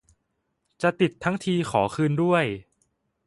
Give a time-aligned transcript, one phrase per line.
[0.81, 2.45] จะติดทั้งทีต้องขอคืนด้วย